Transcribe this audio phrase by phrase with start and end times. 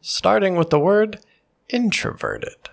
[0.00, 1.20] starting with the word
[1.68, 2.70] introverted.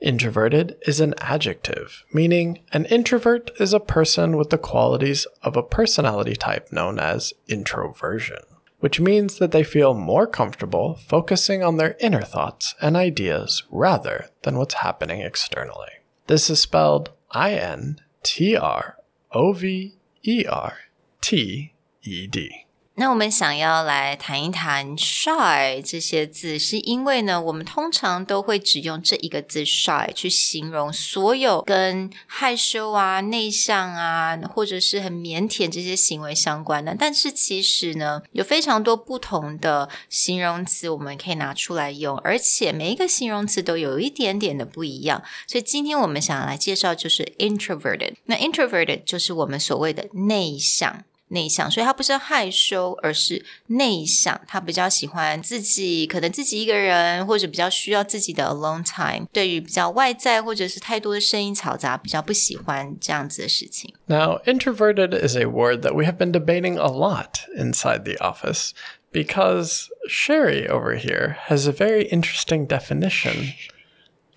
[0.00, 5.62] Introverted is an adjective, meaning an introvert is a person with the qualities of a
[5.62, 8.42] personality type known as introversion,
[8.80, 14.28] which means that they feel more comfortable focusing on their inner thoughts and ideas rather
[14.42, 15.90] than what's happening externally.
[16.26, 18.98] This is spelled I N T R
[19.32, 20.78] O V E R
[21.20, 22.63] T E D.
[22.96, 36.94] 那我们想要来谈一谈 shy 这些字，是因为呢，我们通常都会只用这一个字 shy 去形容所有跟害羞啊、内向啊，或者是很腼腆这些行为相关的。
[36.96, 45.20] 但是其实呢，有非常多不同的形容词我们可以拿出来用，而且每一个形容词都有一点点的不一样。
[45.48, 48.14] 所以今天我们想要来介绍就是 introverted。
[48.26, 51.02] 那 introverted 就是我们所谓的内向。
[51.31, 54.41] 内向，所以他不是害羞，而是内向。
[54.47, 59.27] 他比较喜欢自己，可能自己一个人，或者比较需要自己的 alone time。
[59.31, 63.93] 对于比较外在或者是太多的声音嘈杂，比较不喜欢这样子的事情。
[64.07, 68.71] Now, introverted is a word that we have been debating a lot inside the office
[69.11, 73.53] because Sherry over here has a very interesting definition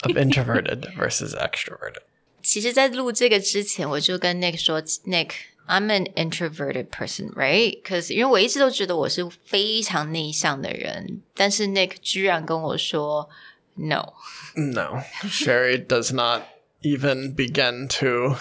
[0.03, 2.03] of introverted versus extroverted.
[2.43, 5.31] 其实，在录这个之前，我就跟 Nick 说，Nick。
[5.67, 7.81] I'm an introverted person, right?
[7.83, 13.29] Because 因为我一直都觉得我是非常内向的人，但是 Nick 居然跟我说
[13.75, 14.13] No.
[14.55, 16.43] No, Sherry does not
[16.83, 18.37] even begin to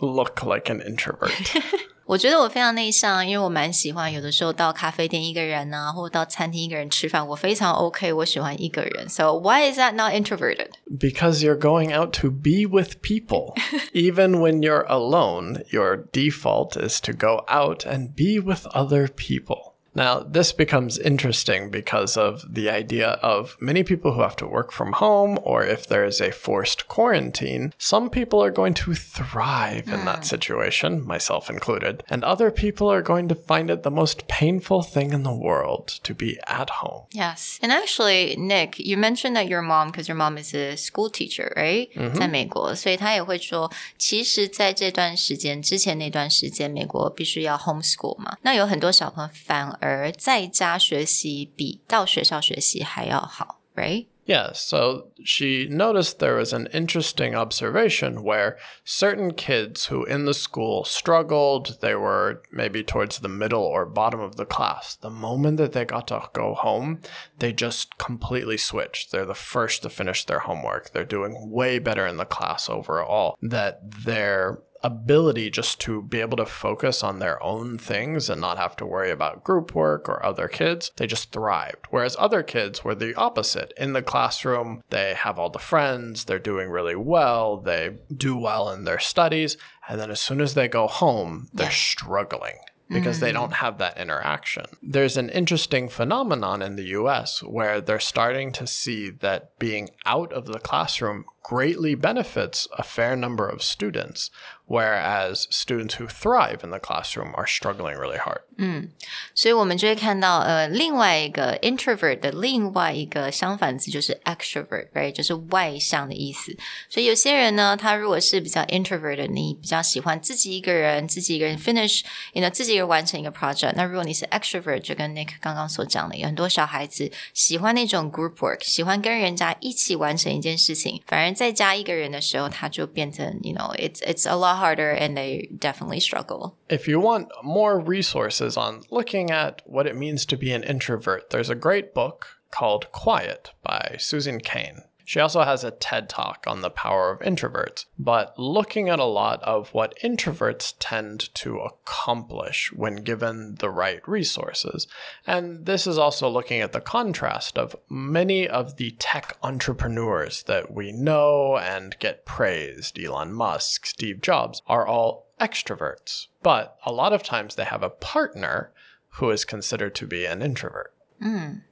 [0.00, 1.32] look like an introvert.
[2.10, 9.08] 我觉得我非常内向，因为我蛮喜欢有的时候到咖啡店一个人啊，或者到餐厅一个人吃饭，我非常 OK，我喜欢一个人。
[9.08, 10.68] So why is that not introverted?
[10.88, 13.54] Because you're going out to be with people.
[13.92, 19.69] Even when you're alone, your default is to go out and be with other people.
[19.96, 24.70] Now, this becomes interesting because of the idea of many people who have to work
[24.70, 29.88] from home, or if there is a forced quarantine, some people are going to thrive
[29.88, 34.28] in that situation, myself included, and other people are going to find it the most
[34.28, 37.06] painful thing in the world to be at home.
[37.12, 37.58] Yes.
[37.62, 41.54] And actually, Nick, you mentioned that your mom, because your mom is a school teacher,
[41.56, 41.88] right?
[42.12, 54.06] 在美国，所以她也会说，其实在这段时间之前那段时间，美国必须要 homeschool 嘛，那有很多小朋友反 而在家学习比到学校学习还要好，right?
[54.26, 60.34] Yeah, so she noticed there was an interesting observation where certain kids who in the
[60.34, 64.96] school struggled, they were maybe towards the middle or bottom of the class.
[65.00, 67.02] The moment that they got to go home,
[67.38, 69.12] they just completely switched.
[69.12, 70.90] They're the first to finish their homework.
[70.90, 73.36] They're doing way better in the class overall.
[73.40, 78.57] That they're ability just to be able to focus on their own things and not
[78.57, 81.85] have to worry about group work or other kids, they just thrived.
[81.89, 83.73] Whereas other kids were the opposite.
[83.77, 88.69] In the classroom, they have all the friends, they're doing really well, they do well
[88.69, 91.71] in their studies, and then as soon as they go home, they're yeah.
[91.71, 92.57] struggling
[92.91, 93.21] because mm.
[93.21, 94.65] they don't have that interaction.
[94.83, 100.33] There's an interesting phenomenon in the US where they're starting to see that being out
[100.33, 104.30] of the classroom greatly benefits a fair number of students,
[104.66, 108.40] whereas students who thrive in the classroom are struggling really hard.
[108.58, 108.90] 嗯，
[109.32, 116.56] 所以我们就会看到，呃，另外一个 introvert 的另外一个相反词就是 extrovert，right，就是外向的意思。
[116.88, 122.02] 所以有些人呢，他如果是比较 introvert 的，你比较喜欢自己一个人，自己一个人 finish，
[122.32, 123.74] 你呢自己一个人完成一个 project。
[123.76, 135.99] 那如果你是 extrovert，就跟 Nick 刚刚所讲的，有很多小孩子喜欢那种 group work，喜欢跟人家一起完成一件事情，反而 正在家一个人的时候，他就变成，you know, it's it's a lot harder, and they definitely
[135.99, 136.55] struggle.
[136.67, 141.29] If you want more resources on looking at what it means to be an introvert,
[141.29, 144.83] there's a great book called Quiet by Susan Cain.
[145.05, 149.05] She also has a TED talk on the power of introverts, but looking at a
[149.05, 154.87] lot of what introverts tend to accomplish when given the right resources.
[155.25, 160.73] And this is also looking at the contrast of many of the tech entrepreneurs that
[160.73, 166.27] we know and get praised, Elon Musk, Steve Jobs, are all extroverts.
[166.43, 168.71] But a lot of times they have a partner
[169.15, 170.93] who is considered to be an introvert.
[171.21, 171.63] Mm.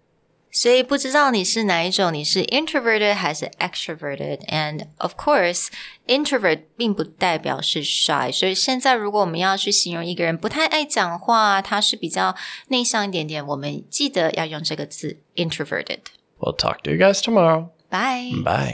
[0.51, 5.67] 所以不知道你是哪一种，你是 introverted 还是 extroverted？And of course,
[6.07, 8.31] introvert 并不代表是 shy。
[8.31, 12.37] 所以现在如果我们要去形容一个人不太爱讲话，他是比较
[12.69, 15.99] 内向一点点，我们记得要用这个字 introverted。
[16.39, 17.71] We'll talk to you guys tomorrow.
[17.91, 18.41] Bye.
[18.45, 18.73] Bye.